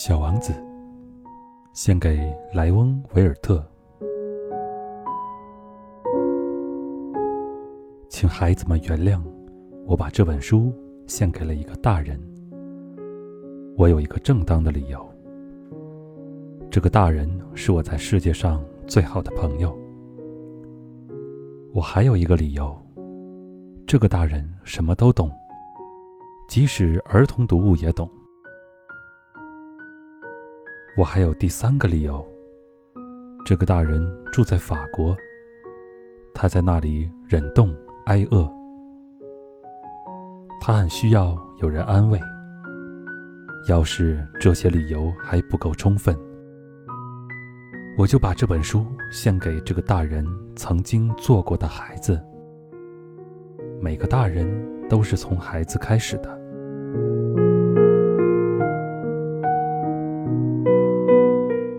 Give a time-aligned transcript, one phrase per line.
[0.00, 0.52] 小王子，
[1.72, 3.60] 献给莱翁·维尔特。
[8.08, 9.20] 请孩子们原谅，
[9.86, 10.72] 我把这本书
[11.08, 12.16] 献给了一个大人。
[13.76, 15.04] 我有一个正当的理由。
[16.70, 19.76] 这个大人是我在世界上最好的朋友。
[21.74, 22.72] 我还有一个理由。
[23.84, 25.28] 这个大人什么都懂，
[26.48, 28.08] 即使儿童读物也懂。
[30.98, 32.26] 我还有第三个理由。
[33.44, 35.16] 这个大人住在法国，
[36.34, 37.72] 他在那里忍冻
[38.06, 38.50] 挨饿，
[40.60, 42.18] 他很需要有人安慰。
[43.68, 46.18] 要是这些理由还不够充分，
[47.96, 50.26] 我就把这本书献给这个大人
[50.56, 52.20] 曾经做过的孩子。
[53.80, 54.48] 每个大人
[54.88, 56.37] 都是从孩子开始的。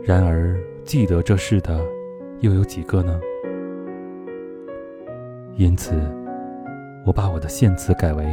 [0.10, 1.86] 然而，记得这事的
[2.40, 3.22] 又有几个呢？
[5.56, 5.94] 因此，
[7.06, 8.26] 我把我的献词改为：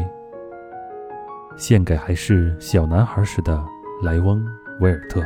[1.59, 3.63] 献给还是小男孩时的
[4.03, 4.43] 莱翁·
[4.81, 5.21] 维尔特。